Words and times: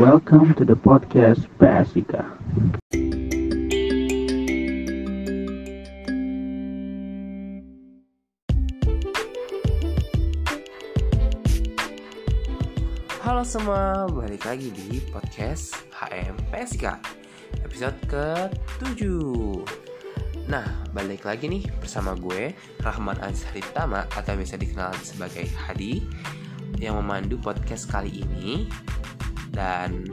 Welcome 0.00 0.56
to 0.56 0.64
the 0.64 0.80
podcast 0.80 1.44
Basika. 1.60 2.24
Halo 13.20 13.44
semua, 13.44 14.08
balik 14.08 14.48
lagi 14.48 14.72
di 14.72 15.04
podcast 15.12 15.76
HM 15.92 16.48
PSK 16.48 16.96
Episode 17.60 18.00
ke-7 18.08 19.04
Nah, 20.48 20.64
balik 20.96 21.28
lagi 21.28 21.44
nih 21.44 21.68
bersama 21.76 22.16
gue 22.16 22.56
Rahman 22.80 23.20
Ansari 23.20 23.60
Tama 23.76 24.08
atau 24.16 24.32
biasa 24.32 24.56
dikenal 24.56 24.96
sebagai 25.04 25.44
Hadi 25.52 26.00
Yang 26.80 26.94
memandu 27.04 27.36
podcast 27.36 27.84
kali 27.84 28.24
ini 28.24 28.64
Dan 29.60 30.08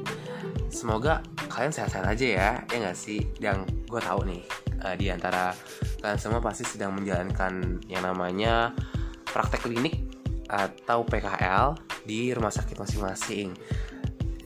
semoga 0.67 1.23
kalian 1.47 1.71
sehat-sehat 1.71 2.03
aja 2.03 2.27
ya 2.27 2.51
Ya 2.67 2.77
gak 2.83 2.99
sih? 2.99 3.23
Yang 3.39 3.71
gue 3.87 4.01
tahu 4.03 4.27
nih 4.27 4.43
uh, 4.83 4.95
Di 4.99 5.07
antara 5.07 5.55
kalian 6.03 6.19
semua 6.19 6.43
pasti 6.43 6.67
sedang 6.67 6.91
menjalankan 6.91 7.79
yang 7.87 8.03
namanya 8.03 8.75
praktek 9.23 9.63
klinik 9.65 10.07
atau 10.47 11.03
PKL 11.03 11.75
di 12.07 12.31
rumah 12.31 12.53
sakit 12.53 12.79
masing-masing 12.79 13.51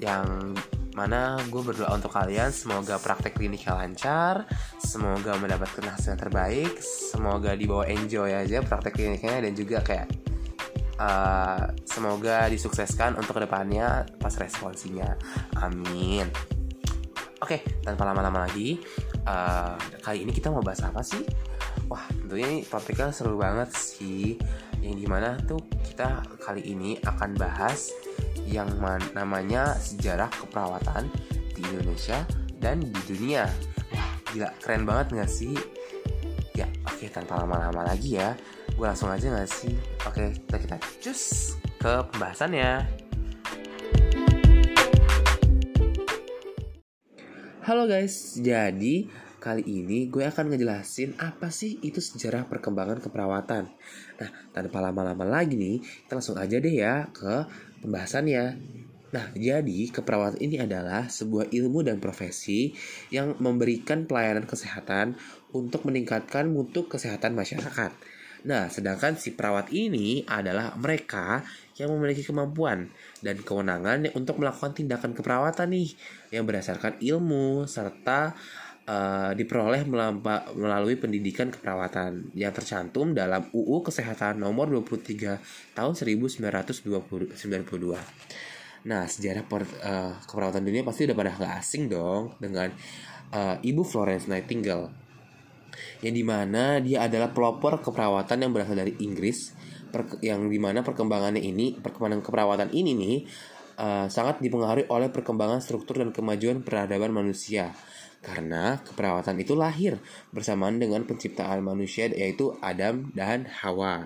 yang 0.02 0.58
mana 0.92 1.40
gue 1.48 1.62
berdoa 1.62 1.94
untuk 1.96 2.12
kalian 2.12 2.52
semoga 2.52 3.00
praktek 3.00 3.38
kliniknya 3.38 3.78
lancar 3.78 4.44
semoga 4.82 5.38
mendapatkan 5.40 5.88
hasil 5.88 6.18
yang 6.18 6.22
terbaik 6.26 6.74
semoga 6.84 7.56
dibawa 7.56 7.88
enjoy 7.88 8.34
aja 8.34 8.60
praktek 8.60 9.00
kliniknya 9.00 9.46
dan 9.46 9.54
juga 9.56 9.80
kayak 9.80 10.31
uh, 11.02 11.74
semoga 11.84 12.46
disukseskan 12.48 13.18
untuk 13.18 13.42
ke 13.42 13.50
depannya 13.50 14.06
pas 14.22 14.34
responsinya. 14.38 15.18
Amin. 15.58 16.30
Oke 17.42 17.66
tanpa 17.82 18.06
lama-lama 18.06 18.46
lagi 18.46 18.78
uh, 19.26 19.74
kali 20.06 20.22
ini 20.22 20.32
kita 20.32 20.54
mau 20.54 20.62
bahas 20.62 20.86
apa 20.86 21.02
sih? 21.02 21.26
Wah 21.90 22.06
tentunya 22.14 22.48
ini 22.48 22.60
topiknya 22.62 23.10
seru 23.10 23.42
banget 23.42 23.74
sih. 23.74 24.38
Yang 24.82 24.96
di 24.98 25.08
mana 25.10 25.38
tuh 25.46 25.62
kita 25.82 26.22
kali 26.42 26.62
ini 26.70 26.98
akan 27.02 27.38
bahas 27.38 27.90
yang 28.46 28.70
namanya 29.14 29.78
sejarah 29.78 30.30
keperawatan 30.30 31.10
di 31.54 31.62
Indonesia 31.66 32.26
dan 32.58 32.82
di 32.82 33.02
dunia. 33.06 33.46
Wah, 33.94 34.10
gila 34.34 34.50
keren 34.62 34.84
banget 34.86 35.22
gak 35.22 35.32
sih? 35.32 35.54
Ya, 36.58 36.68
oke 36.84 37.06
okay, 37.06 37.10
tanpa 37.14 37.40
lama-lama 37.40 37.88
lagi 37.88 38.20
ya, 38.20 38.36
gue 38.76 38.86
langsung 38.86 39.12
aja 39.12 39.28
gak 39.32 39.50
sih? 39.50 39.74
Oke, 40.08 40.32
kita 40.48 40.58
kita 40.60 40.76
cus 41.02 41.56
ke 41.80 41.94
pembahasannya. 42.12 42.86
Halo 47.62 47.86
guys, 47.86 48.42
jadi 48.42 49.08
Kali 49.42 49.66
ini 49.66 50.06
gue 50.06 50.22
akan 50.22 50.54
ngejelasin 50.54 51.18
apa 51.18 51.50
sih 51.50 51.82
itu 51.82 51.98
sejarah 51.98 52.46
perkembangan 52.46 53.02
keperawatan. 53.02 53.74
Nah, 54.22 54.30
tanpa 54.54 54.78
lama-lama 54.86 55.26
lagi 55.26 55.58
nih, 55.58 55.82
kita 55.82 56.14
langsung 56.14 56.38
aja 56.38 56.62
deh 56.62 56.70
ya 56.70 57.10
ke 57.10 57.50
pembahasannya. 57.82 58.62
Nah, 59.10 59.34
jadi 59.34 59.90
keperawatan 59.90 60.38
ini 60.46 60.62
adalah 60.62 61.10
sebuah 61.10 61.50
ilmu 61.50 61.82
dan 61.82 61.98
profesi 61.98 62.78
yang 63.10 63.34
memberikan 63.42 64.06
pelayanan 64.06 64.46
kesehatan 64.46 65.18
untuk 65.58 65.90
meningkatkan 65.90 66.46
mutu 66.46 66.86
kesehatan 66.86 67.34
masyarakat. 67.34 67.92
Nah, 68.42 68.74
sedangkan 68.74 69.22
si 69.22 69.38
perawat 69.38 69.70
ini 69.70 70.26
adalah 70.26 70.74
mereka 70.74 71.46
yang 71.78 71.94
memiliki 71.94 72.26
kemampuan 72.26 72.90
dan 73.22 73.38
kewenangan 73.42 74.10
untuk 74.18 74.42
melakukan 74.42 74.74
tindakan 74.74 75.14
keperawatan 75.14 75.70
nih 75.70 75.94
yang 76.34 76.50
berdasarkan 76.50 76.98
ilmu 76.98 77.70
serta 77.70 78.34
uh, 78.90 79.32
diperoleh 79.38 79.86
melalui 80.58 80.98
pendidikan 80.98 81.54
keperawatan 81.54 82.34
yang 82.34 82.50
tercantum 82.50 83.14
dalam 83.14 83.46
UU 83.54 83.86
Kesehatan 83.86 84.42
Nomor 84.42 84.74
23 84.74 85.78
Tahun 85.78 85.94
1992. 85.94 87.38
Nah, 88.82 89.06
sejarah 89.06 89.46
per, 89.46 89.62
uh, 89.86 90.18
keperawatan 90.26 90.66
dunia 90.66 90.82
pasti 90.82 91.06
udah 91.06 91.14
pada 91.14 91.38
gak 91.38 91.62
asing 91.62 91.86
dong 91.86 92.34
dengan 92.42 92.74
uh, 93.30 93.62
Ibu 93.62 93.86
Florence 93.86 94.26
Nightingale. 94.26 95.11
Yang 96.04 96.14
di 96.16 96.24
mana 96.26 96.64
dia 96.80 97.08
adalah 97.08 97.32
pelopor 97.32 97.80
keperawatan 97.80 98.38
yang 98.44 98.52
berasal 98.52 98.78
dari 98.78 98.96
Inggris, 99.02 99.56
yang 100.24 100.48
di 100.48 100.60
mana 100.60 100.84
perkembangannya 100.86 101.44
ini, 101.44 101.80
perkembangan 101.80 102.24
keperawatan 102.24 102.70
ini 102.72 102.92
nih, 102.96 103.18
uh, 103.82 104.08
sangat 104.08 104.40
dipengaruhi 104.40 104.88
oleh 104.88 105.10
perkembangan 105.10 105.60
struktur 105.60 106.00
dan 106.00 106.14
kemajuan 106.14 106.62
peradaban 106.62 107.12
manusia 107.12 107.74
karena 108.22 108.78
keperawatan 108.86 109.34
itu 109.42 109.58
lahir 109.58 109.98
bersamaan 110.30 110.78
dengan 110.78 111.02
penciptaan 111.10 111.66
manusia 111.66 112.06
yaitu 112.14 112.54
Adam 112.62 113.10
dan 113.18 113.50
Hawa. 113.50 114.06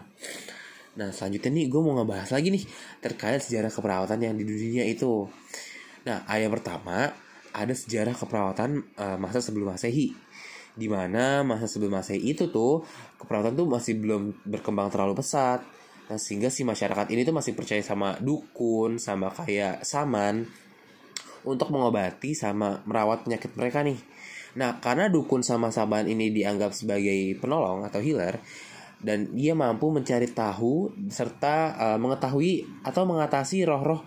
Nah 0.96 1.12
selanjutnya 1.12 1.52
nih 1.52 1.68
gue 1.68 1.82
mau 1.84 2.00
ngebahas 2.00 2.32
lagi 2.32 2.48
nih 2.56 2.64
terkait 3.04 3.44
sejarah 3.44 3.68
keperawatan 3.68 4.24
yang 4.24 4.36
di 4.40 4.48
dunia 4.48 4.88
itu. 4.88 5.28
Nah 6.08 6.24
yang 6.32 6.52
pertama 6.56 7.12
ada 7.52 7.74
sejarah 7.76 8.16
keperawatan 8.16 8.96
uh, 8.96 9.18
masa 9.20 9.44
sebelum 9.44 9.76
masehi 9.76 10.16
di 10.76 10.92
mana 10.92 11.42
masa 11.42 11.72
sebelum 11.72 11.98
masehi 11.98 12.36
itu 12.36 12.52
tuh 12.52 12.84
keperawatan 13.18 13.56
tuh 13.56 13.68
masih 13.68 13.96
belum 14.00 14.36
berkembang 14.44 14.92
terlalu 14.92 15.24
pesat 15.24 15.64
nah 16.06 16.22
sehingga 16.22 16.54
si 16.54 16.62
masyarakat 16.62 17.10
ini 17.10 17.26
tuh 17.26 17.34
masih 17.34 17.58
percaya 17.58 17.82
sama 17.82 18.14
dukun 18.22 19.02
sama 19.02 19.34
kayak 19.34 19.82
saman 19.82 20.46
untuk 21.46 21.70
mengobati 21.72 22.34
sama 22.34 22.82
merawat 22.84 23.24
penyakit 23.24 23.54
mereka 23.54 23.86
nih. 23.86 23.98
Nah, 24.58 24.82
karena 24.82 25.08
dukun 25.08 25.46
sama 25.46 25.70
saban 25.70 26.10
ini 26.10 26.34
dianggap 26.34 26.74
sebagai 26.74 27.38
penolong 27.38 27.86
atau 27.86 28.02
healer 28.02 28.42
dan 29.00 29.30
dia 29.38 29.54
mampu 29.54 29.94
mencari 29.94 30.26
tahu 30.34 30.90
serta 31.14 31.78
uh, 31.78 32.00
mengetahui 32.02 32.66
atau 32.82 33.06
mengatasi 33.06 33.62
roh-roh 33.68 34.02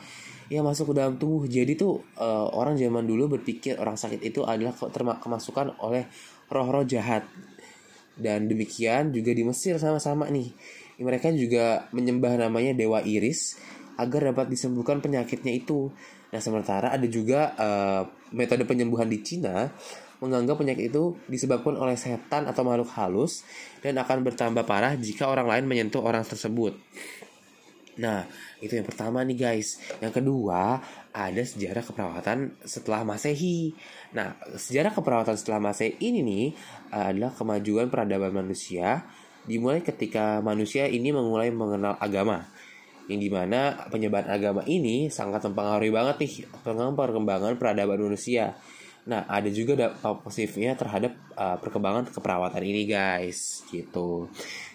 yang 0.48 0.64
masuk 0.66 0.92
ke 0.92 0.94
dalam 0.98 1.20
tubuh. 1.20 1.46
Jadi 1.46 1.78
tuh 1.78 2.02
uh, 2.18 2.48
orang 2.50 2.74
zaman 2.74 3.06
dulu 3.06 3.38
berpikir 3.38 3.78
orang 3.78 3.94
sakit 3.94 4.18
itu 4.24 4.42
adalah 4.42 4.74
kemasukan 5.20 5.78
oleh 5.84 6.08
roh-roh 6.48 6.84
jahat. 6.84 7.24
Dan 8.18 8.50
demikian 8.50 9.14
juga 9.14 9.30
di 9.30 9.46
Mesir 9.46 9.78
sama-sama 9.78 10.26
nih. 10.26 10.50
Mereka 10.98 11.30
juga 11.38 11.86
menyembah 11.94 12.34
namanya 12.34 12.74
Dewa 12.74 12.98
Iris 13.06 13.54
agar 13.94 14.34
dapat 14.34 14.50
disembuhkan 14.50 14.98
penyakitnya 14.98 15.54
itu. 15.54 15.94
Nah, 16.34 16.40
sementara 16.42 16.90
ada 16.90 17.06
juga 17.06 17.54
uh, 17.54 18.02
metode 18.34 18.66
penyembuhan 18.66 19.06
di 19.06 19.22
Cina 19.22 19.70
menganggap 20.18 20.58
penyakit 20.58 20.90
itu 20.90 21.14
disebabkan 21.30 21.78
oleh 21.78 21.94
setan 21.94 22.50
atau 22.50 22.66
makhluk 22.66 22.90
halus 22.98 23.46
dan 23.78 23.94
akan 24.02 24.26
bertambah 24.26 24.66
parah 24.66 24.98
jika 24.98 25.30
orang 25.30 25.46
lain 25.46 25.64
menyentuh 25.70 26.02
orang 26.02 26.26
tersebut. 26.26 26.74
Nah, 27.98 28.24
itu 28.62 28.78
yang 28.78 28.86
pertama 28.86 29.26
nih 29.26 29.38
guys. 29.38 29.82
Yang 29.98 30.22
kedua, 30.22 30.78
ada 31.10 31.42
sejarah 31.42 31.82
keperawatan 31.82 32.62
setelah 32.62 33.02
Masehi. 33.02 33.74
Nah, 34.14 34.38
sejarah 34.54 34.94
keperawatan 34.94 35.34
setelah 35.34 35.58
Masehi 35.58 35.98
ini 35.98 36.22
nih 36.22 36.46
adalah 36.94 37.34
kemajuan 37.34 37.90
peradaban 37.90 38.30
manusia 38.30 39.02
dimulai 39.48 39.80
ketika 39.80 40.44
manusia 40.44 40.84
ini 40.86 41.08
memulai 41.08 41.48
mengenal 41.48 41.96
agama 41.96 42.44
yang 43.08 43.24
di 43.24 43.32
mana 43.32 43.88
penyebaran 43.88 44.28
agama 44.28 44.60
ini 44.68 45.08
sangat 45.08 45.48
mempengaruhi 45.48 45.88
banget 45.88 46.16
nih 46.20 46.32
perkembangan 46.60 47.56
peradaban 47.56 48.04
manusia. 48.04 48.52
Nah, 49.08 49.24
ada 49.24 49.48
juga 49.48 49.72
dampak 49.72 50.28
positifnya 50.28 50.76
terhadap 50.76 51.16
uh, 51.32 51.56
perkembangan 51.56 52.12
keperawatan 52.12 52.60
ini, 52.60 52.84
guys. 52.84 53.64
Gitu. 53.72 54.28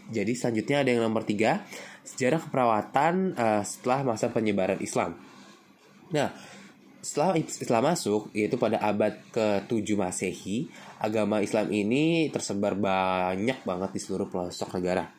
Jadi 0.09 0.33
selanjutnya 0.33 0.81
ada 0.81 0.89
yang 0.89 1.05
nomor 1.05 1.21
tiga, 1.21 1.61
sejarah 2.03 2.39
keperawatan 2.43 3.35
uh, 3.35 3.63
setelah 3.63 4.03
masa 4.03 4.29
penyebaran 4.29 4.79
Islam. 4.83 5.15
Nah, 6.11 6.29
setelah 7.03 7.35
Islam 7.35 7.83
masuk, 7.83 8.31
yaitu 8.31 8.55
pada 8.55 8.79
abad 8.79 9.11
ke-7 9.35 9.87
Masehi, 9.99 10.71
agama 11.03 11.43
Islam 11.43 11.67
ini 11.67 12.31
tersebar 12.31 12.79
banyak 12.79 13.59
banget 13.67 13.89
di 13.91 13.99
seluruh 13.99 14.31
pelosok 14.31 14.79
negara. 14.79 15.11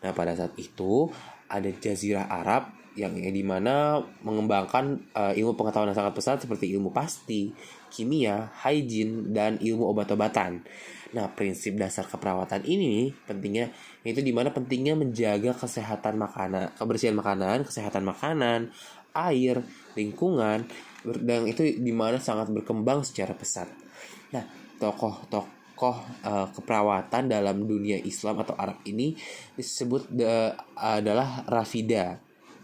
Nah, 0.00 0.12
pada 0.16 0.32
saat 0.32 0.56
itu 0.56 1.12
ada 1.48 1.68
Jazirah 1.68 2.28
Arab 2.28 2.72
yang 2.96 3.12
di 3.12 3.44
mana 3.44 4.00
mengembangkan 4.24 5.12
uh, 5.12 5.36
ilmu 5.36 5.52
pengetahuan 5.52 5.92
yang 5.92 6.00
sangat 6.00 6.16
pesat 6.16 6.40
seperti 6.40 6.72
ilmu 6.72 6.88
pasti, 6.96 7.52
kimia, 7.92 8.48
hygiene, 8.64 9.36
dan 9.36 9.60
ilmu 9.60 9.84
obat-obatan. 9.92 10.64
Nah, 11.16 11.32
prinsip 11.32 11.80
dasar 11.80 12.04
keperawatan 12.04 12.68
ini 12.68 13.08
pentingnya 13.24 13.72
itu 14.04 14.20
di 14.20 14.36
mana 14.36 14.52
pentingnya 14.52 14.92
menjaga 14.92 15.56
kesehatan 15.56 16.20
makanan, 16.20 16.76
kebersihan 16.76 17.16
makanan, 17.16 17.64
kesehatan 17.64 18.04
makanan, 18.04 18.68
air, 19.16 19.64
lingkungan, 19.96 20.68
dan 21.24 21.40
itu 21.48 21.80
di 21.80 21.92
mana 21.96 22.20
sangat 22.20 22.52
berkembang 22.52 23.00
secara 23.00 23.32
pesat. 23.32 23.72
Nah, 24.36 24.44
tokoh-tokoh 24.76 25.56
tokoh 25.76 26.00
uh, 26.24 26.48
keperawatan 26.56 27.28
dalam 27.28 27.68
dunia 27.68 28.00
Islam 28.00 28.40
atau 28.40 28.56
Arab 28.56 28.80
ini 28.88 29.12
disebut 29.60 30.08
de, 30.08 30.56
adalah 30.72 31.44
Rafida 31.44 32.16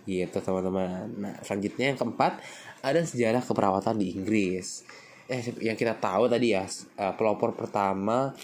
gitu 0.09 0.41
teman-teman. 0.41 1.13
Nah 1.21 1.37
selanjutnya 1.45 1.93
yang 1.93 2.01
keempat 2.01 2.41
ada 2.81 3.05
sejarah 3.05 3.45
keperawatan 3.45 4.01
di 4.01 4.17
Inggris. 4.17 4.89
Eh 5.31 5.43
yang 5.63 5.79
kita 5.79 5.99
tahu 5.99 6.27
tadi 6.27 6.55
ya 6.55 6.67
uh, 6.67 7.15
pelopor 7.15 7.55
pertama 7.55 8.35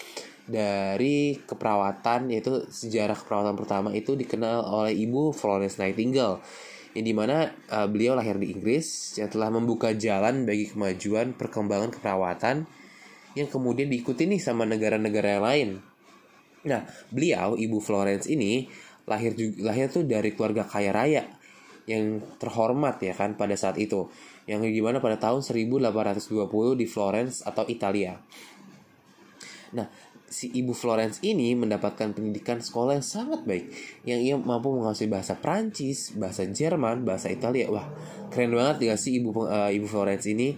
dari 0.49 1.37
keperawatan 1.45 2.33
yaitu 2.33 2.65
sejarah 2.71 3.19
keperawatan 3.19 3.57
pertama 3.59 3.89
itu 3.93 4.17
dikenal 4.17 4.65
oleh 4.65 4.97
Ibu 4.97 5.37
Florence 5.37 5.77
Nightingale 5.77 6.41
yang 6.97 7.05
di 7.05 7.15
mana 7.15 7.53
uh, 7.69 7.85
beliau 7.85 8.17
lahir 8.17 8.41
di 8.41 8.57
Inggris 8.57 9.19
yang 9.21 9.29
telah 9.29 9.53
membuka 9.53 9.93
jalan 9.93 10.49
bagi 10.49 10.73
kemajuan 10.73 11.37
perkembangan 11.37 11.93
keperawatan 11.93 12.65
yang 13.37 13.49
kemudian 13.53 13.93
diikuti 13.93 14.25
nih 14.25 14.41
sama 14.41 14.65
negara-negara 14.65 15.39
lain. 15.39 15.79
Nah, 16.65 16.83
beliau 17.13 17.55
Ibu 17.55 17.79
Florence 17.85 18.27
ini 18.27 18.67
lahir 19.05 19.37
juga 19.37 19.73
lahir 19.73 19.93
tuh 19.93 20.05
dari 20.05 20.33
keluarga 20.33 20.65
kaya 20.65 20.91
raya 20.93 21.25
yang 21.89 22.21
terhormat 22.37 23.01
ya 23.01 23.17
kan 23.17 23.33
pada 23.35 23.57
saat 23.57 23.81
itu 23.81 24.13
yang 24.45 24.61
gimana 24.61 25.01
pada 25.01 25.17
tahun 25.17 25.41
1820 25.41 26.77
di 26.77 26.87
Florence 26.89 27.41
atau 27.45 27.65
Italia. 27.69 28.21
Nah, 29.73 29.89
si 30.29 30.53
ibu 30.53 30.77
Florence 30.77 31.25
ini 31.25 31.57
mendapatkan 31.57 32.13
pendidikan 32.13 32.61
sekolah 32.61 33.01
yang 33.01 33.07
sangat 33.07 33.49
baik 33.49 33.73
yang 34.05 34.21
ia 34.21 34.37
mampu 34.37 34.69
menguasai 34.73 35.09
bahasa 35.09 35.37
Prancis, 35.41 36.13
bahasa 36.17 36.45
Jerman, 36.45 37.05
bahasa 37.05 37.33
Italia. 37.33 37.69
Wah, 37.73 37.89
keren 38.29 38.53
banget 38.53 38.93
ya 38.93 38.95
si 39.01 39.21
ibu 39.21 39.33
uh, 39.49 39.73
ibu 39.73 39.89
Florence 39.89 40.29
ini. 40.29 40.57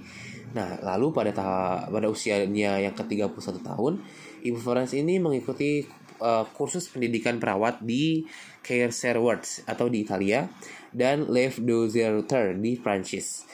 Nah, 0.50 0.82
lalu 0.82 1.15
pada 1.15 1.31
tahap 1.31 1.94
pada 1.94 2.11
usianya 2.11 2.82
yang 2.82 2.94
ke-31 2.99 3.62
tahun, 3.62 4.03
ibu 4.43 4.59
Florence 4.59 4.99
ini 4.99 5.23
mengikuti 5.23 5.87
uh, 6.19 6.43
kursus 6.55 6.91
pendidikan 6.91 7.38
perawat 7.38 7.79
di 7.82 8.27
Care 8.67 8.91
Serwards 8.91 9.62
atau 9.65 9.87
di 9.87 10.03
Italia 10.03 10.50
dan 10.90 11.31
Lev 11.31 11.62
Dozerter 11.62 12.58
di 12.58 12.78
Prancis. 12.78 13.46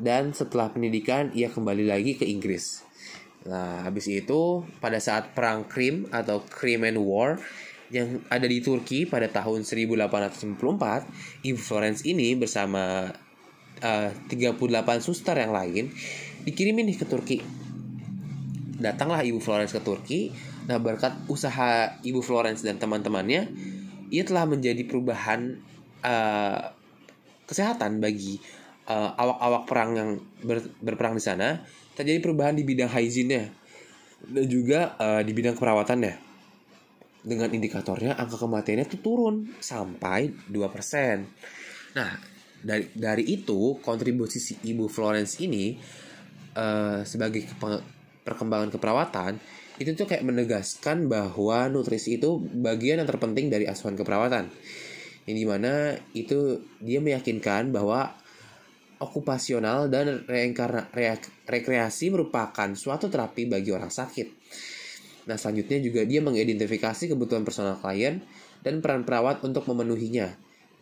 Dan 0.00 0.32
setelah 0.32 0.72
pendidikan 0.72 1.28
ia 1.36 1.52
kembali 1.52 1.84
lagi 1.88 2.16
ke 2.16 2.24
Inggris. 2.24 2.84
Nah, 3.44 3.84
habis 3.84 4.08
itu 4.08 4.64
pada 4.80 5.00
saat 5.00 5.32
perang 5.32 5.64
Krim 5.64 6.08
atau 6.12 6.44
Crimean 6.44 7.00
War 7.00 7.40
yang 7.90 8.22
ada 8.30 8.46
di 8.46 8.62
Turki 8.62 9.08
pada 9.08 9.26
tahun 9.26 9.64
1894, 9.64 11.42
Ibu 11.42 11.58
Florence 11.58 12.04
ini 12.06 12.36
bersama 12.36 13.10
uh, 13.82 14.10
38 14.28 14.54
suster 15.02 15.34
yang 15.34 15.50
lain 15.50 15.90
dikirimin 16.44 16.86
nih 16.86 16.98
ke 17.00 17.06
Turki. 17.08 17.38
Datanglah 18.80 19.20
Ibu 19.20 19.40
Florence 19.42 19.76
ke 19.76 19.82
Turki. 19.84 20.32
Nah, 20.68 20.78
berkat 20.78 21.16
usaha 21.26 21.98
Ibu 22.00 22.22
Florence 22.22 22.62
dan 22.62 22.78
teman-temannya, 22.78 23.50
ia 24.08 24.22
telah 24.22 24.46
menjadi 24.46 24.86
perubahan 24.86 25.58
uh, 26.04 26.60
kesehatan 27.46 27.98
bagi 27.98 28.38
awak-awak 28.90 29.62
uh, 29.62 29.66
perang 29.70 29.90
yang 29.94 30.10
ber, 30.42 30.58
berperang 30.82 31.14
di 31.14 31.22
sana 31.22 31.62
terjadi 31.94 32.18
perubahan 32.18 32.58
di 32.58 32.66
bidang 32.66 32.90
hygiene 32.90 33.54
dan 34.26 34.44
juga 34.50 34.98
uh, 34.98 35.22
di 35.22 35.32
bidang 35.32 35.56
perawatannya. 35.56 36.28
Dengan 37.20 37.52
indikatornya 37.52 38.16
angka 38.16 38.40
kematiannya 38.40 38.88
tuh 38.88 39.00
turun 39.04 39.44
sampai 39.60 40.32
2%. 40.48 40.56
Nah, 41.92 42.16
dari 42.64 42.88
dari 42.96 43.24
itu 43.28 43.76
kontribusi 43.84 44.40
si 44.40 44.56
Ibu 44.56 44.88
Florence 44.88 45.36
ini 45.44 45.76
uh, 46.56 47.04
sebagai 47.04 47.44
perkembangan 48.24 48.72
keperawatan 48.72 49.36
itu 49.80 49.96
tuh 49.96 50.04
kayak 50.04 50.24
menegaskan 50.28 51.08
bahwa 51.08 51.68
nutrisi 51.72 52.20
itu 52.20 52.36
bagian 52.40 53.00
yang 53.00 53.08
terpenting 53.08 53.48
dari 53.48 53.64
asuhan 53.64 53.96
keperawatan. 53.96 54.52
Yang 55.30 55.38
di 55.38 55.46
mana 55.46 55.94
itu 56.10 56.58
dia 56.82 56.98
meyakinkan 56.98 57.70
bahwa 57.70 58.18
okupasional 58.98 59.86
dan 59.86 60.26
rekreasi 61.46 62.10
merupakan 62.10 62.68
suatu 62.74 63.06
terapi 63.06 63.46
bagi 63.46 63.70
orang 63.70 63.94
sakit. 63.94 64.28
Nah, 65.30 65.38
selanjutnya 65.38 65.78
juga 65.78 66.02
dia 66.02 66.18
mengidentifikasi 66.18 67.14
kebutuhan 67.14 67.46
personal 67.46 67.78
klien 67.78 68.18
dan 68.66 68.82
peran 68.82 69.06
perawat 69.06 69.38
untuk 69.46 69.70
memenuhinya. 69.70 70.34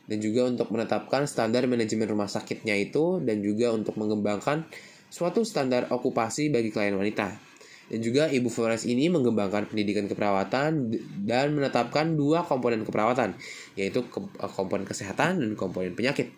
Dan 0.09 0.25
juga 0.25 0.49
untuk 0.49 0.73
menetapkan 0.73 1.29
standar 1.29 1.69
manajemen 1.69 2.09
rumah 2.09 2.33
sakitnya 2.33 2.73
itu 2.81 3.21
dan 3.21 3.45
juga 3.45 3.77
untuk 3.77 4.01
mengembangkan 4.01 4.65
suatu 5.13 5.45
standar 5.45 5.93
okupasi 5.93 6.49
bagi 6.49 6.73
klien 6.73 6.97
wanita. 6.97 7.48
Dan 7.89 8.05
juga 8.05 8.29
Ibu 8.29 8.53
Flores 8.53 8.85
ini 8.85 9.09
mengembangkan 9.09 9.65
pendidikan 9.65 10.05
keperawatan 10.05 10.93
dan 11.25 11.47
menetapkan 11.57 12.13
dua 12.15 12.45
komponen 12.45 12.85
keperawatan, 12.85 13.33
yaitu 13.81 14.05
komponen 14.53 14.85
kesehatan 14.85 15.41
dan 15.41 15.51
komponen 15.57 15.97
penyakit. 15.97 16.29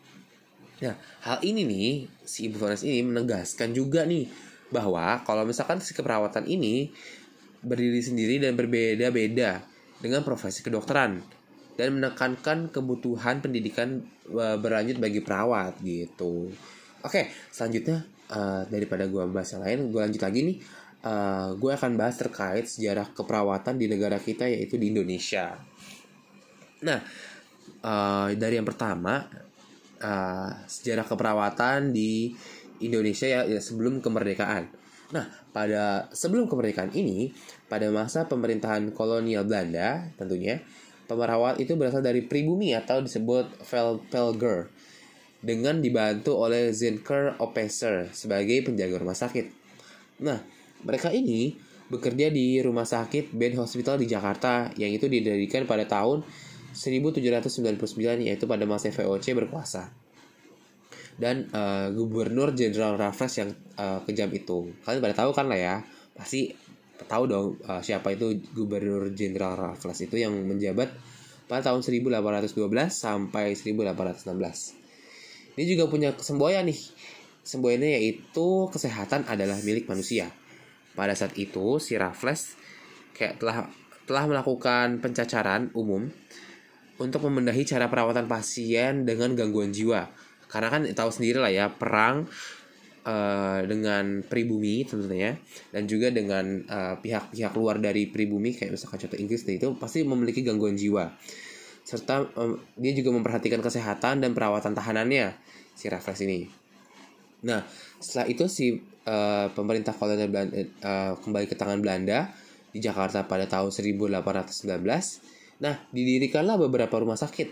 Nah, 0.81 0.95
hal 1.27 1.39
ini 1.43 1.67
nih, 1.67 1.91
si 2.23 2.47
Ibu 2.47 2.57
Flores 2.63 2.87
ini 2.87 3.03
menegaskan 3.03 3.75
juga 3.75 4.07
nih 4.07 4.31
bahwa 4.71 5.19
kalau 5.27 5.43
misalkan 5.43 5.83
si 5.83 5.91
keperawatan 5.93 6.47
ini 6.47 6.95
berdiri 7.61 8.01
sendiri 8.01 8.39
dan 8.41 8.55
berbeda-beda 8.55 9.61
dengan 10.01 10.23
profesi 10.25 10.65
kedokteran 10.65 11.21
dan 11.77 11.89
menekankan 11.99 12.73
kebutuhan 12.73 13.45
pendidikan 13.45 14.01
e, 14.25 14.45
berlanjut 14.57 14.97
bagi 14.97 15.21
perawat 15.21 15.77
gitu. 15.85 16.49
Oke, 17.01 17.33
selanjutnya 17.49 18.05
uh, 18.29 18.63
daripada 18.69 19.09
gue 19.09 19.25
bahas 19.33 19.49
yang 19.57 19.65
lain, 19.65 19.79
gue 19.89 20.01
lanjut 20.01 20.23
lagi 20.23 20.41
nih. 20.45 20.57
Uh, 21.01 21.57
gue 21.57 21.73
akan 21.73 21.97
bahas 21.97 22.21
terkait 22.21 22.69
sejarah 22.69 23.09
keperawatan 23.17 23.81
di 23.81 23.89
negara 23.89 24.21
kita 24.21 24.45
yaitu 24.45 24.77
di 24.77 24.93
Indonesia. 24.93 25.57
Nah, 26.85 27.01
uh, 27.81 28.29
dari 28.37 28.61
yang 28.61 28.69
pertama 28.69 29.25
uh, 30.05 30.51
sejarah 30.69 31.09
keperawatan 31.09 31.97
di 31.97 32.37
Indonesia 32.85 33.25
ya, 33.25 33.49
ya 33.49 33.61
sebelum 33.65 34.05
kemerdekaan. 34.05 34.69
Nah, 35.17 35.27
pada 35.57 36.07
sebelum 36.13 36.47
kemerdekaan 36.47 36.93
ini, 36.93 37.33
pada 37.67 37.89
masa 37.89 38.29
pemerintahan 38.29 38.93
kolonial 38.93 39.49
Belanda 39.49 40.05
tentunya, 40.21 40.61
pemerawat 41.11 41.59
itu 41.59 41.75
berasal 41.81 42.05
dari 42.05 42.23
pribumi 42.29 42.77
atau 42.77 43.03
disebut 43.03 43.65
Velpelger 43.65 44.71
dengan 45.41 45.81
dibantu 45.81 46.37
oleh 46.37 46.71
Zenker 46.77 47.41
Opesser 47.41 48.13
sebagai 48.13 48.61
penjaga 48.63 49.01
rumah 49.01 49.17
sakit. 49.17 49.47
Nah, 50.21 50.60
mereka 50.87 51.13
ini 51.13 51.57
bekerja 51.91 52.31
di 52.31 52.63
Rumah 52.63 52.87
Sakit 52.87 53.35
Ben 53.35 53.55
Hospital 53.59 53.99
di 53.99 54.07
Jakarta 54.07 54.71
yang 54.79 54.95
itu 54.95 55.11
didirikan 55.11 55.67
pada 55.67 55.85
tahun 55.85 56.23
1799 56.73 58.27
yaitu 58.27 58.47
pada 58.47 58.63
masa 58.65 58.95
VOC 58.95 59.35
berkuasa. 59.35 59.91
Dan 61.21 61.51
uh, 61.53 61.93
Gubernur 61.93 62.57
Jenderal 62.57 62.97
Raffles 62.97 63.35
yang 63.37 63.51
uh, 63.77 64.01
kejam 64.09 64.31
itu. 64.33 64.73
Kalian 64.87 65.03
pada 65.05 65.27
tahu 65.27 65.31
kan 65.37 65.51
lah 65.51 65.59
ya? 65.59 65.77
Pasti 66.17 66.55
tahu 67.05 67.25
dong 67.27 67.47
uh, 67.67 67.83
siapa 67.83 68.15
itu 68.15 68.39
Gubernur 68.55 69.11
Jenderal 69.13 69.59
Raffles 69.59 70.01
itu 70.07 70.17
yang 70.17 70.33
menjabat 70.33 70.89
pada 71.51 71.75
tahun 71.75 71.83
1812 71.83 72.55
sampai 72.89 73.59
1816 73.59 74.81
ini 75.59 75.77
juga 75.77 75.91
punya 75.91 76.15
semboyan 76.17 76.65
nih. 76.71 76.81
Semboyannya 77.41 78.01
yaitu 78.01 78.69
kesehatan 78.71 79.27
adalah 79.27 79.61
milik 79.65 79.89
manusia 79.89 80.33
pada 81.01 81.17
saat 81.17 81.33
itu 81.41 81.81
si 81.81 81.97
Raffles 81.97 82.61
kayak 83.17 83.41
telah 83.41 83.65
telah 84.05 84.29
melakukan 84.29 85.01
pencacaran 85.01 85.73
umum 85.73 86.13
untuk 87.01 87.25
membenahi 87.25 87.65
cara 87.65 87.89
perawatan 87.89 88.29
pasien 88.29 89.09
dengan 89.09 89.33
gangguan 89.33 89.73
jiwa. 89.73 90.13
Karena 90.53 90.69
kan 90.69 90.85
tahu 90.85 91.09
sendiri 91.09 91.41
lah 91.41 91.49
ya 91.49 91.73
perang 91.73 92.29
uh, 93.09 93.65
dengan 93.65 94.21
pribumi 94.21 94.85
tentunya 94.85 95.41
dan 95.73 95.89
juga 95.89 96.13
dengan 96.13 96.45
eh, 96.67 96.95
pihak-pihak 97.01 97.55
luar 97.57 97.81
dari 97.81 98.11
pribumi 98.13 98.53
kayak 98.53 98.77
misalkan 98.77 99.01
contoh 99.01 99.17
Inggris 99.17 99.47
itu 99.49 99.73
pasti 99.81 100.05
memiliki 100.05 100.45
gangguan 100.45 100.77
jiwa. 100.77 101.09
Serta 101.87 102.29
um, 102.37 102.61
dia 102.77 102.93
juga 102.93 103.15
memperhatikan 103.17 103.65
kesehatan 103.65 104.21
dan 104.21 104.37
perawatan 104.37 104.77
tahanannya 104.77 105.33
si 105.73 105.89
Raffles 105.89 106.21
ini. 106.27 106.45
Nah, 107.41 107.65
setelah 108.03 108.27
itu 108.29 108.45
si 108.53 108.77
uh, 109.07 109.53
pemerintah 109.55 109.95
kolonial 109.97 110.29
Belanda 110.29 110.57
uh, 110.85 111.13
kembali 111.21 111.47
ke 111.47 111.55
tangan 111.55 111.79
Belanda 111.81 112.33
di 112.71 112.79
Jakarta 112.79 113.27
pada 113.27 113.47
tahun 113.47 113.71
1819 113.71 115.41
Nah, 115.61 115.77
didirikanlah 115.93 116.57
beberapa 116.57 116.97
rumah 116.97 117.21
sakit. 117.21 117.49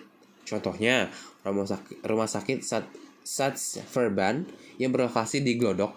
Contohnya, 0.49 1.13
rumah 1.45 1.69
sakit, 1.69 1.97
rumah 2.09 2.25
sakit 2.25 2.65
Sat, 2.65 2.89
Sats 3.21 3.85
Verban 3.93 4.49
yang 4.81 4.97
berlokasi 4.97 5.45
di 5.45 5.61
Glodok, 5.61 5.93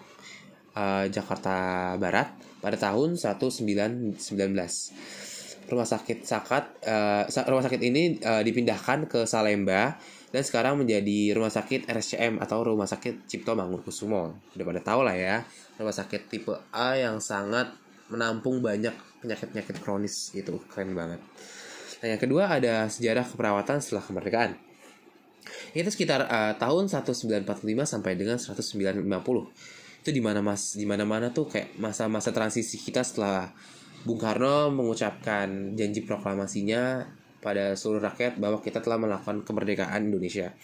uh, 0.76 1.08
Jakarta 1.08 1.96
Barat 1.96 2.36
pada 2.60 2.76
tahun 2.76 3.16
1919. 3.16 4.20
Rumah 5.72 5.88
sakit 5.88 6.18
Sakat 6.28 6.84
uh, 6.84 7.24
rumah 7.48 7.64
sakit 7.64 7.80
ini 7.80 8.20
uh, 8.20 8.44
dipindahkan 8.44 9.08
ke 9.08 9.24
Salemba 9.24 9.96
dan 10.32 10.42
sekarang 10.42 10.80
menjadi 10.80 11.36
rumah 11.36 11.52
sakit 11.52 11.92
RSCM 11.92 12.40
atau 12.40 12.64
rumah 12.64 12.88
sakit 12.88 13.28
Cipto 13.28 13.52
Mangunkusumo. 13.52 14.32
Udah 14.56 14.64
pada 14.64 14.80
tahu 14.80 15.00
lah 15.04 15.12
ya, 15.12 15.44
rumah 15.76 15.92
sakit 15.92 16.32
tipe 16.32 16.56
A 16.72 16.96
yang 16.96 17.20
sangat 17.20 17.68
menampung 18.08 18.64
banyak 18.64 18.96
penyakit-penyakit 19.20 19.84
kronis 19.84 20.32
itu 20.32 20.56
keren 20.72 20.96
banget. 20.96 21.20
Nah, 22.00 22.16
yang 22.16 22.20
kedua 22.20 22.48
ada 22.48 22.88
sejarah 22.88 23.28
keperawatan 23.28 23.78
setelah 23.78 24.02
kemerdekaan. 24.02 24.52
Itu 25.76 25.88
sekitar 25.92 26.26
uh, 26.26 26.52
tahun 26.56 26.88
1945 26.88 27.44
sampai 27.84 28.12
dengan 28.16 28.40
1950. 28.40 29.04
Itu 30.02 30.10
di 30.10 30.18
mana 30.24 30.40
Mas 30.42 30.74
di 30.74 30.88
mana-mana 30.88 31.30
tuh 31.30 31.46
kayak 31.46 31.78
masa-masa 31.78 32.34
transisi 32.34 32.80
kita 32.80 33.04
setelah 33.04 33.52
Bung 34.02 34.18
Karno 34.18 34.74
mengucapkan 34.74 35.78
janji 35.78 36.02
proklamasinya 36.02 37.06
pada 37.42 37.74
seluruh 37.74 38.00
rakyat 38.00 38.38
bahwa 38.38 38.62
kita 38.62 38.78
telah 38.78 38.96
melakukan 39.02 39.42
kemerdekaan 39.42 40.08
Indonesia. 40.08 40.54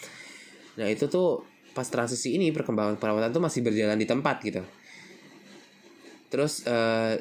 Nah, 0.78 0.86
itu 0.86 1.10
tuh 1.10 1.42
pas 1.74 1.84
transisi 1.84 2.38
ini 2.38 2.54
perkembangan 2.54 2.96
perawatan 2.96 3.34
tuh 3.34 3.42
masih 3.42 3.60
berjalan 3.66 3.98
di 3.98 4.06
tempat 4.06 4.36
gitu. 4.46 4.62
Terus 6.30 6.62
uh, 6.64 7.18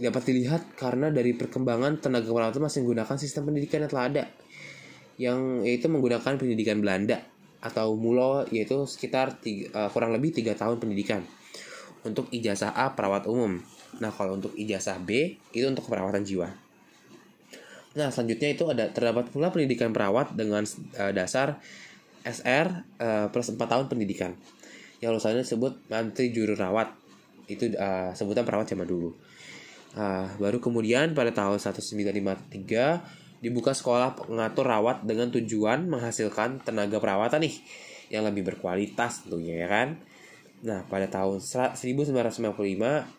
dapat 0.00 0.22
dilihat 0.24 0.62
karena 0.78 1.12
dari 1.12 1.36
perkembangan 1.36 2.00
tenaga 2.00 2.30
perawatan 2.30 2.62
masih 2.64 2.86
menggunakan 2.86 3.16
sistem 3.20 3.50
pendidikan 3.50 3.84
yang 3.84 3.90
telah 3.92 4.06
ada 4.08 4.24
yang 5.20 5.60
yaitu 5.60 5.92
menggunakan 5.92 6.40
pendidikan 6.40 6.80
Belanda 6.80 7.20
atau 7.60 7.92
mulo 7.92 8.48
yaitu 8.48 8.88
sekitar 8.88 9.36
tiga, 9.36 9.68
uh, 9.76 9.88
kurang 9.92 10.16
lebih 10.16 10.32
tiga 10.32 10.56
tahun 10.56 10.80
pendidikan 10.80 11.20
untuk 12.08 12.32
ijazah 12.32 12.72
A 12.72 12.96
perawat 12.96 13.28
umum. 13.28 13.60
Nah 14.00 14.08
kalau 14.08 14.40
untuk 14.40 14.56
ijazah 14.56 14.96
B 15.04 15.36
itu 15.52 15.68
untuk 15.68 15.84
perawatan 15.84 16.24
jiwa. 16.24 16.48
Nah 17.98 18.08
selanjutnya 18.14 18.54
itu 18.54 18.64
ada 18.70 18.86
terdapat 18.90 19.30
pula 19.34 19.50
pendidikan 19.50 19.90
perawat 19.90 20.34
dengan 20.38 20.62
uh, 20.62 21.12
dasar 21.14 21.58
SR 22.22 22.66
uh, 23.00 23.26
plus 23.32 23.50
4 23.50 23.58
tahun 23.58 23.86
pendidikan 23.88 24.36
yang 25.00 25.16
lulusannya 25.16 25.42
disebut 25.42 25.88
mantri 25.88 26.28
juru 26.30 26.52
rawat 26.52 26.92
itu 27.48 27.72
uh, 27.74 28.12
sebutan 28.14 28.44
perawat 28.46 28.68
zaman 28.70 28.86
dulu. 28.86 29.16
Uh, 29.96 30.28
baru 30.38 30.62
kemudian 30.62 31.18
pada 31.18 31.34
tahun 31.34 31.58
1953 31.58 33.42
dibuka 33.42 33.74
sekolah 33.74 34.14
pengatur 34.14 34.70
rawat 34.70 35.02
dengan 35.02 35.32
tujuan 35.34 35.88
menghasilkan 35.88 36.62
tenaga 36.62 37.02
perawatan 37.02 37.42
nih 37.42 37.56
yang 38.12 38.22
lebih 38.28 38.54
berkualitas 38.54 39.26
tentunya 39.26 39.66
ya 39.66 39.68
kan. 39.72 39.88
Nah, 40.60 40.84
pada 40.92 41.08
tahun 41.08 41.40
1995 41.40 42.44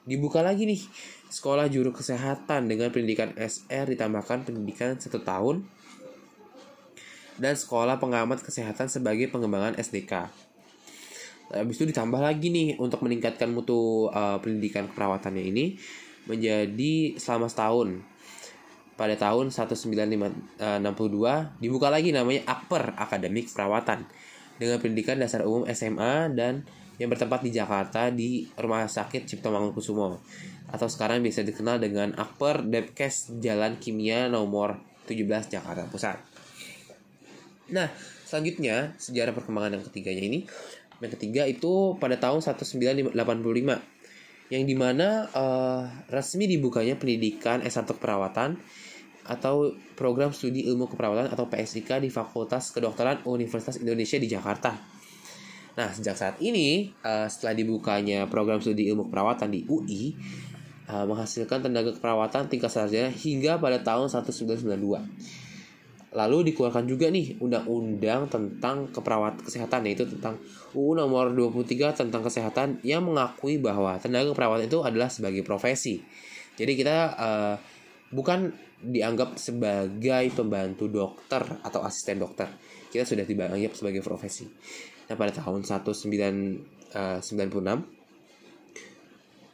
dibuka 0.05 0.45
lagi 0.45 0.69
nih 0.69 0.81
sekolah 1.33 1.65
juru 1.73 1.89
kesehatan 1.89 2.69
dengan 2.69 2.93
pendidikan 2.93 3.33
SR 3.33 3.89
ditambahkan 3.97 4.45
pendidikan 4.45 4.93
satu 5.01 5.25
tahun 5.25 5.65
dan 7.41 7.57
sekolah 7.57 7.97
pengamat 7.97 8.45
kesehatan 8.45 8.93
sebagai 8.93 9.25
pengembangan 9.33 9.73
SDK. 9.73 10.29
Habis 11.49 11.81
itu 11.81 11.89
ditambah 11.89 12.21
lagi 12.21 12.53
nih 12.53 12.77
untuk 12.77 13.01
meningkatkan 13.01 13.49
mutu 13.49 14.07
uh, 14.13 14.37
pendidikan 14.37 14.85
keperawatannya 14.85 15.41
ini 15.41 15.81
menjadi 16.29 17.17
selama 17.17 17.49
setahun 17.49 18.05
pada 18.93 19.17
tahun 19.17 19.49
1962 19.49 20.61
dibuka 21.57 21.89
lagi 21.89 22.13
namanya 22.13 22.45
Akper 22.45 22.93
Akademik 22.93 23.49
Perawatan 23.49 24.05
dengan 24.61 24.77
pendidikan 24.77 25.17
dasar 25.17 25.41
umum 25.41 25.65
SMA 25.73 26.29
dan 26.37 26.69
yang 27.01 27.09
bertempat 27.09 27.41
di 27.41 27.49
Jakarta 27.49 28.13
di 28.13 28.45
Rumah 28.53 28.85
Sakit 28.85 29.25
Cipto 29.25 29.49
Mangunkusumo 29.49 30.21
atau 30.69 30.85
sekarang 30.85 31.25
bisa 31.25 31.41
dikenal 31.41 31.81
dengan 31.81 32.13
Akper 32.13 32.61
Depkes 32.61 33.41
Jalan 33.41 33.81
Kimia 33.81 34.29
nomor 34.29 34.77
17 35.09 35.49
Jakarta 35.49 35.89
Pusat. 35.89 36.21
Nah, 37.73 37.89
selanjutnya 38.29 38.93
sejarah 39.01 39.33
perkembangan 39.33 39.81
yang 39.81 39.83
ketiganya 39.89 40.23
ini 40.29 40.39
yang 41.01 41.11
ketiga 41.17 41.49
itu 41.49 41.97
pada 41.97 42.21
tahun 42.21 42.45
1985 42.45 43.17
yang 44.53 44.63
di 44.67 44.75
mana 44.77 45.25
uh, 45.33 45.89
resmi 46.13 46.45
dibukanya 46.45 46.93
pendidikan 46.99 47.65
S1 47.65 47.97
keperawatan 47.97 48.61
atau 49.25 49.73
program 49.97 50.29
studi 50.35 50.69
ilmu 50.69 50.85
keperawatan 50.91 51.33
atau 51.33 51.49
PSIK 51.49 52.03
di 52.03 52.13
Fakultas 52.13 52.69
Kedokteran 52.69 53.25
Universitas 53.25 53.81
Indonesia 53.81 54.21
di 54.21 54.27
Jakarta. 54.29 55.00
Nah, 55.71 55.89
sejak 55.95 56.15
saat 56.19 56.35
ini, 56.43 56.91
uh, 57.03 57.31
setelah 57.31 57.55
dibukanya 57.55 58.27
program 58.27 58.59
studi 58.59 58.91
ilmu 58.91 59.07
keperawatan 59.07 59.49
di 59.55 59.63
UI, 59.71 60.11
uh, 60.91 61.01
eh, 61.01 61.05
menghasilkan 61.07 61.63
tenaga 61.63 61.95
keperawatan 61.95 62.51
tingkat 62.51 62.67
sarjana 62.67 63.07
hingga 63.07 63.55
pada 63.55 63.79
tahun 63.79 64.11
1992. 64.11 65.07
Lalu 66.11 66.51
dikeluarkan 66.51 66.91
juga 66.91 67.07
nih 67.07 67.39
undang-undang 67.39 68.27
tentang 68.27 68.91
keperawat 68.91 69.47
kesehatan 69.47 69.87
yaitu 69.87 70.03
tentang 70.03 70.43
UU 70.75 70.99
nomor 70.99 71.31
23 71.31 71.95
tentang 71.95 72.19
kesehatan 72.19 72.83
yang 72.83 73.07
mengakui 73.07 73.55
bahwa 73.55 73.95
tenaga 73.95 74.35
keperawatan 74.35 74.67
itu 74.67 74.83
adalah 74.83 75.07
sebagai 75.07 75.39
profesi. 75.47 76.03
Jadi 76.59 76.71
kita 76.75 76.97
uh, 77.15 77.55
bukan 78.11 78.51
dianggap 78.83 79.39
sebagai 79.39 80.35
pembantu 80.35 80.91
dokter 80.91 81.47
atau 81.63 81.79
asisten 81.87 82.19
dokter. 82.19 82.51
Kita 82.91 83.07
sudah 83.07 83.23
dianggap 83.23 83.71
sebagai 83.71 84.03
profesi. 84.03 84.51
Nah, 85.11 85.19
pada 85.19 85.35
tahun 85.35 85.67
1996 85.67 86.95
uh, 86.95 87.19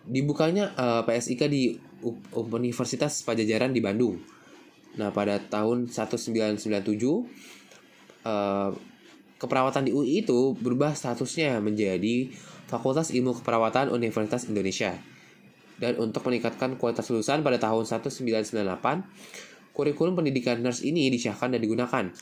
dibukanya 0.05 0.69
uh, 0.77 1.01
eh, 1.01 1.17
PSIK 1.17 1.41
di 1.49 1.73
Universitas 2.37 3.25
Pajajaran 3.25 3.73
di 3.73 3.81
Bandung. 3.81 4.21
Nah, 5.01 5.09
pada 5.09 5.41
tahun 5.41 5.89
1997 5.89 6.61
uh, 8.21 8.69
keperawatan 9.41 9.89
di 9.89 9.97
UI 9.97 10.21
itu 10.21 10.53
berubah 10.61 10.93
statusnya 10.93 11.57
menjadi 11.57 12.29
Fakultas 12.69 13.09
Ilmu 13.09 13.41
Keperawatan 13.41 13.89
Universitas 13.89 14.45
Indonesia 14.45 14.93
dan 15.81 15.97
untuk 15.97 16.21
meningkatkan 16.29 16.77
kualitas 16.77 17.09
lulusan 17.09 17.41
pada 17.41 17.57
tahun 17.57 17.89
1998, 17.89 19.73
kurikulum 19.73 20.21
pendidikan 20.21 20.61
nurse 20.61 20.85
ini 20.85 21.09
disahkan 21.09 21.49
dan 21.49 21.65
digunakan. 21.65 22.13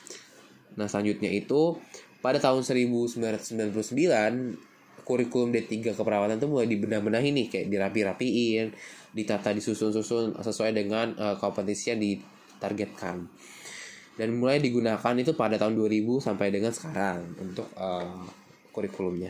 Nah, 0.79 0.87
selanjutnya 0.87 1.31
itu 1.35 1.79
pada 2.25 2.41
tahun 2.41 2.65
1999 2.65 3.45
kurikulum 5.05 5.53
D3 5.53 5.93
keperawatan 5.93 6.41
itu 6.41 6.49
mulai 6.49 6.65
dibenah-benahi 6.65 7.29
nih 7.29 7.45
kayak 7.53 7.67
dirapi-rapiin, 7.69 8.73
ditata 9.13 9.53
disusun-susun 9.53 10.33
sesuai 10.41 10.73
dengan 10.73 11.13
uh, 11.21 11.37
kompetisi 11.37 11.93
yang 11.93 12.01
ditargetkan. 12.01 13.29
Dan 14.17 14.41
mulai 14.41 14.57
digunakan 14.57 15.13
itu 15.13 15.37
pada 15.37 15.61
tahun 15.61 15.77
2000 15.77 16.25
sampai 16.25 16.49
dengan 16.49 16.73
sekarang 16.73 17.37
untuk 17.37 17.69
uh, 17.77 18.25
kurikulumnya. 18.73 19.29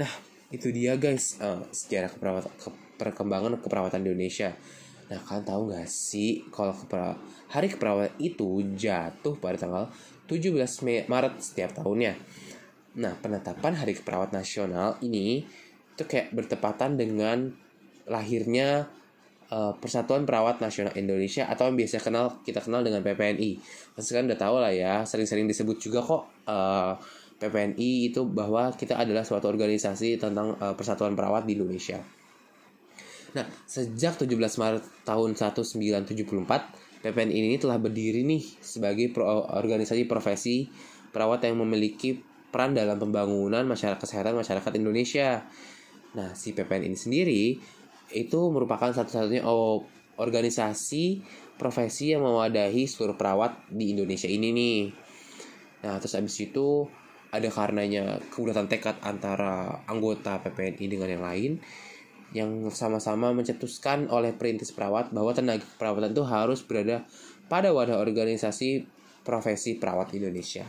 Nah, 0.00 0.08
itu 0.48 0.72
dia 0.72 0.96
guys 0.96 1.36
uh, 1.44 1.68
sejarah 1.68 2.08
keperawatan 2.08 2.52
ke, 2.56 2.68
perkembangan 2.96 3.60
keperawatan 3.60 4.00
di 4.00 4.16
Indonesia. 4.16 4.56
Nah, 5.12 5.20
kalian 5.20 5.44
tahu 5.44 5.62
gak 5.76 5.88
sih 5.88 6.48
kalau 6.48 6.72
kepera 6.72 7.16
hari 7.52 7.68
keperawatan 7.68 8.16
itu 8.16 8.64
jatuh 8.76 9.36
pada 9.36 9.60
tanggal 9.60 9.84
17 10.28 10.84
Mei 10.84 11.08
Maret 11.08 11.40
setiap 11.40 11.72
tahunnya. 11.72 12.14
Nah, 13.00 13.16
penetapan 13.18 13.72
Hari 13.80 13.96
Keperawat 13.96 14.36
Nasional 14.36 15.00
ini 15.00 15.40
itu 15.96 16.02
kayak 16.04 16.30
bertepatan 16.36 16.94
dengan 17.00 17.50
lahirnya 18.06 18.86
uh, 19.50 19.72
Persatuan 19.76 20.28
Perawat 20.28 20.60
Nasional 20.60 20.94
Indonesia 20.94 21.48
atau 21.48 21.68
yang 21.72 21.76
biasa 21.76 21.98
kenal 22.04 22.40
kita 22.44 22.60
kenal 22.60 22.84
dengan 22.84 23.00
PPNI. 23.00 23.58
Pasti 23.96 24.12
kan 24.14 24.28
udah 24.28 24.38
tahu 24.38 24.56
lah 24.60 24.72
ya, 24.72 25.02
sering-sering 25.02 25.48
disebut 25.48 25.80
juga 25.80 26.04
kok 26.04 26.22
uh, 26.46 26.94
PPNI 27.38 28.10
itu 28.12 28.26
bahwa 28.26 28.74
kita 28.74 28.98
adalah 28.98 29.22
suatu 29.22 29.46
organisasi 29.46 30.18
tentang 30.18 30.58
uh, 30.58 30.74
persatuan 30.74 31.14
perawat 31.14 31.46
di 31.46 31.54
Indonesia. 31.54 32.02
Nah, 33.36 33.44
sejak 33.68 34.16
17 34.16 34.34
Maret 34.34 34.84
tahun 35.04 35.36
1974, 35.36 36.87
PPNI 36.98 37.34
ini 37.34 37.58
telah 37.62 37.78
berdiri 37.78 38.26
nih 38.26 38.42
sebagai 38.58 39.14
pro 39.14 39.46
organisasi 39.54 40.04
profesi 40.10 40.66
perawat 41.14 41.46
yang 41.46 41.62
memiliki 41.62 42.18
peran 42.48 42.74
dalam 42.74 42.98
pembangunan 42.98 43.62
masyarakat 43.68 44.00
kesehatan 44.00 44.34
masyarakat 44.34 44.72
Indonesia. 44.74 45.46
Nah, 46.16 46.32
si 46.34 46.56
PPN 46.56 46.88
ini 46.88 46.98
sendiri 46.98 47.42
itu 48.10 48.40
merupakan 48.48 48.88
satu-satunya 48.88 49.44
organisasi 50.18 51.20
profesi 51.60 52.16
yang 52.16 52.24
mewadahi 52.24 52.88
seluruh 52.88 53.14
perawat 53.14 53.68
di 53.68 53.92
Indonesia 53.92 54.26
ini 54.26 54.48
nih. 54.50 54.80
Nah, 55.84 56.00
terus 56.00 56.16
abis 56.16 56.40
itu 56.42 56.88
ada 57.28 57.48
karenanya 57.52 58.16
kebulatan 58.32 58.66
tekad 58.72 58.96
antara 59.04 59.84
anggota 59.84 60.40
PPNI 60.40 60.86
dengan 60.88 61.08
yang 61.12 61.24
lain 61.24 61.52
yang 62.36 62.68
sama-sama 62.68 63.32
mencetuskan 63.32 64.12
oleh 64.12 64.36
perintis 64.36 64.72
perawat 64.72 65.08
bahwa 65.14 65.32
tenaga 65.32 65.64
perawatan 65.80 66.12
itu 66.12 66.24
harus 66.28 66.60
berada 66.60 67.08
pada 67.48 67.72
wadah 67.72 67.96
organisasi 67.96 68.84
profesi 69.24 69.80
perawat 69.80 70.12
Indonesia. 70.12 70.68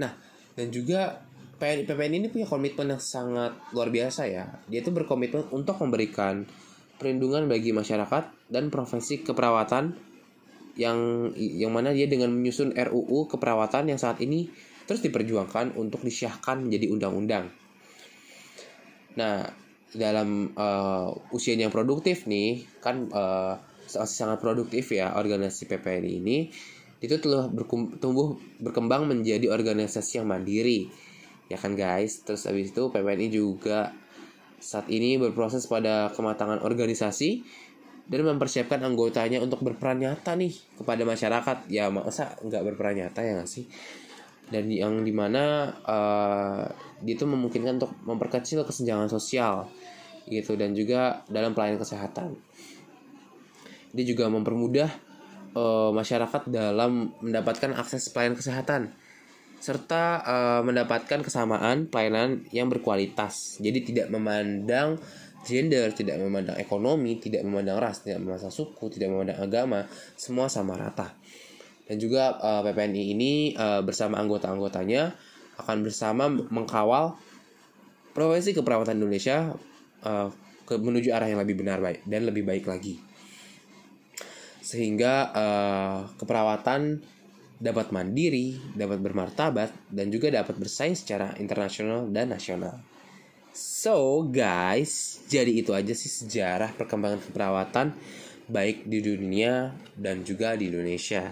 Nah, 0.00 0.12
dan 0.56 0.72
juga 0.72 1.20
PPNI 1.60 2.16
ini 2.24 2.28
punya 2.32 2.48
komitmen 2.48 2.96
yang 2.96 3.02
sangat 3.02 3.54
luar 3.70 3.92
biasa 3.92 4.26
ya. 4.26 4.48
Dia 4.66 4.80
itu 4.82 4.90
berkomitmen 4.90 5.52
untuk 5.52 5.78
memberikan 5.78 6.42
perlindungan 6.96 7.46
bagi 7.46 7.70
masyarakat 7.70 8.50
dan 8.50 8.72
profesi 8.72 9.20
keperawatan 9.22 9.94
yang 10.74 11.28
yang 11.36 11.68
mana 11.68 11.92
dia 11.92 12.08
dengan 12.08 12.32
menyusun 12.32 12.72
RUU 12.72 13.28
keperawatan 13.28 13.92
yang 13.92 14.00
saat 14.00 14.24
ini 14.24 14.48
terus 14.88 15.04
diperjuangkan 15.04 15.76
untuk 15.76 16.00
disyahkan 16.02 16.64
menjadi 16.64 16.90
undang-undang. 16.90 17.52
Nah, 19.14 19.44
dalam 19.92 20.52
uh, 20.56 21.12
usia 21.32 21.56
yang 21.56 21.72
produktif 21.72 22.24
nih, 22.24 22.64
kan 22.80 23.08
uh, 23.12 23.60
sangat 23.86 24.40
produktif 24.40 24.92
ya 24.92 25.12
organisasi 25.12 25.68
PPNI 25.68 26.10
ini 26.22 26.38
itu 27.02 27.18
telah 27.18 27.50
tumbuh 27.98 28.38
berkembang 28.62 29.10
menjadi 29.10 29.50
organisasi 29.50 30.22
yang 30.22 30.30
mandiri. 30.30 30.86
Ya 31.50 31.58
kan 31.58 31.74
guys? 31.74 32.22
Terus 32.22 32.46
habis 32.46 32.70
itu 32.70 32.88
PPNI 32.94 33.26
juga 33.28 33.90
saat 34.62 34.86
ini 34.86 35.18
berproses 35.18 35.66
pada 35.66 36.14
kematangan 36.14 36.62
organisasi 36.62 37.42
dan 38.06 38.22
mempersiapkan 38.22 38.78
anggotanya 38.86 39.42
untuk 39.42 39.66
berperan 39.66 39.98
nyata 39.98 40.38
nih 40.38 40.54
kepada 40.78 41.02
masyarakat. 41.02 41.66
Ya 41.66 41.90
masa 41.90 42.38
nggak 42.38 42.62
berperan 42.72 42.94
nyata 43.02 43.20
ya 43.26 43.42
nggak 43.42 43.50
sih? 43.50 43.66
Dan 44.46 44.70
yang 44.70 45.02
di 45.02 45.10
mana 45.10 45.74
uh, 45.82 46.70
dia 46.91 46.91
itu 47.06 47.26
memungkinkan 47.26 47.82
untuk 47.82 47.92
memperkecil 48.06 48.62
kesenjangan 48.62 49.10
sosial 49.10 49.66
gitu 50.30 50.54
dan 50.54 50.70
juga 50.72 51.26
dalam 51.26 51.50
pelayanan 51.50 51.82
kesehatan 51.82 52.38
dia 53.92 54.04
juga 54.06 54.30
mempermudah 54.30 54.90
uh, 55.56 55.90
masyarakat 55.92 56.48
dalam 56.48 57.12
mendapatkan 57.20 57.76
akses 57.76 58.08
pelayanan 58.10 58.38
kesehatan 58.38 58.82
serta 59.62 60.02
uh, 60.26 60.60
mendapatkan 60.66 61.22
kesamaan 61.22 61.86
pelayanan 61.86 62.42
yang 62.50 62.66
berkualitas. 62.66 63.62
Jadi 63.62 63.94
tidak 63.94 64.10
memandang 64.10 64.98
gender, 65.46 65.94
tidak 65.94 66.18
memandang 66.18 66.58
ekonomi, 66.58 67.22
tidak 67.22 67.46
memandang 67.46 67.78
ras, 67.78 68.02
tidak 68.02 68.26
memandang 68.26 68.50
suku, 68.50 68.90
tidak 68.90 69.14
memandang 69.14 69.38
agama, 69.38 69.86
semua 70.18 70.50
sama 70.50 70.74
rata. 70.74 71.14
Dan 71.86 72.02
juga 72.02 72.42
uh, 72.42 72.66
PPNI 72.66 73.02
ini 73.14 73.32
uh, 73.54 73.86
bersama 73.86 74.18
anggota-anggotanya 74.18 75.14
akan 75.62 75.86
bersama 75.86 76.28
mengkawal 76.28 77.14
profesi 78.12 78.52
keperawatan 78.52 78.98
Indonesia 78.98 79.54
uh, 80.04 80.28
ke 80.66 80.74
menuju 80.76 81.14
arah 81.14 81.30
yang 81.30 81.40
lebih 81.40 81.62
benar 81.62 81.78
baik 81.78 82.04
dan 82.04 82.26
lebih 82.26 82.44
baik 82.44 82.66
lagi 82.66 83.00
sehingga 84.62 85.34
uh, 85.34 85.98
keperawatan 86.16 87.02
dapat 87.62 87.94
mandiri, 87.94 88.58
dapat 88.74 88.98
bermartabat, 88.98 89.70
dan 89.90 90.10
juga 90.10 90.30
dapat 90.34 90.58
bersaing 90.58 90.98
secara 90.98 91.34
internasional 91.38 92.10
dan 92.10 92.34
nasional. 92.34 92.82
So 93.52 94.26
guys, 94.26 95.22
jadi 95.28 95.52
itu 95.52 95.70
aja 95.76 95.92
sih 95.92 96.08
sejarah 96.08 96.72
perkembangan 96.74 97.20
keperawatan 97.20 97.92
baik 98.48 98.88
di 98.88 98.98
dunia 99.04 99.76
dan 99.94 100.24
juga 100.24 100.56
di 100.56 100.72
Indonesia. 100.72 101.30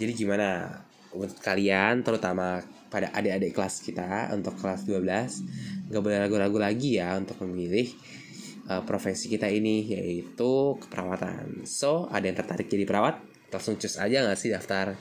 Jadi 0.00 0.12
gimana 0.16 0.80
untuk 1.14 1.40
kalian 1.40 2.04
terutama 2.04 2.60
pada 2.88 3.12
adik-adik 3.12 3.52
kelas 3.52 3.84
kita 3.84 4.32
untuk 4.32 4.56
kelas 4.56 4.88
12 4.88 5.92
gak 5.92 6.02
boleh 6.04 6.18
ragu-ragu 6.20 6.58
lagi 6.60 7.00
ya 7.00 7.16
untuk 7.16 7.40
memilih 7.44 7.88
uh, 8.68 8.84
profesi 8.84 9.32
kita 9.32 9.48
ini 9.48 9.88
yaitu 9.88 10.76
keperawatan. 10.84 11.64
So, 11.64 12.06
ada 12.12 12.28
yang 12.28 12.36
tertarik 12.36 12.68
jadi 12.68 12.84
perawat? 12.84 13.20
Langsung 13.48 13.80
cus 13.80 13.96
aja 13.96 14.24
gak 14.28 14.38
sih 14.38 14.52
daftar? 14.52 14.92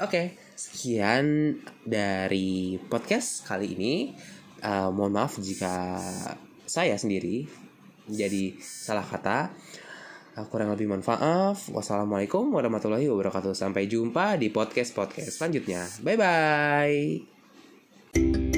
Oke, 0.00 0.10
okay, 0.10 0.26
sekian 0.56 1.54
dari 1.84 2.80
podcast 2.88 3.44
kali 3.44 3.76
ini. 3.76 3.94
Uh, 4.64 4.88
mohon 4.88 5.12
maaf 5.12 5.36
jika 5.36 6.00
saya 6.64 6.96
sendiri 6.96 7.44
jadi 8.08 8.56
salah 8.60 9.04
kata. 9.04 9.52
Kurang 10.34 10.74
lebih 10.74 10.90
maaf. 10.90 11.70
Wassalamualaikum 11.70 12.50
warahmatullahi 12.50 13.06
wabarakatuh. 13.06 13.54
Sampai 13.54 13.86
jumpa 13.86 14.34
di 14.34 14.50
podcast-podcast 14.50 15.38
selanjutnya. 15.38 15.86
Bye-bye. 16.02 18.53